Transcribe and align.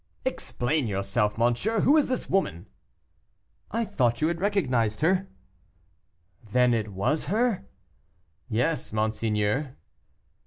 "Explain 0.25 0.87
yourself, 0.87 1.37
monsieur; 1.37 1.81
who 1.81 1.95
is 1.95 2.07
this 2.07 2.27
woman?" 2.27 2.67
"I 3.69 3.85
thought 3.85 4.19
you 4.19 4.29
had 4.29 4.41
recognized 4.41 5.01
her." 5.01 5.27
"Then 6.43 6.73
it 6.73 6.87
was 6.91 7.25
her?" 7.25 7.67
"Yes, 8.49 8.91
monseigneur." 8.91 9.77